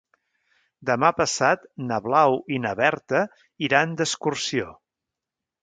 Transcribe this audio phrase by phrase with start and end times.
[0.89, 3.21] Demà passat na Blau i na Berta
[3.71, 4.77] iran d'excursió.